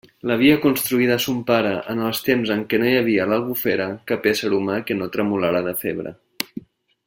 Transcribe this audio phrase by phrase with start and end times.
[0.29, 4.27] L'havia construïda son pare en els temps en què no hi havia a l'Albufera cap
[4.35, 6.19] ésser humà que no tremolara de febre.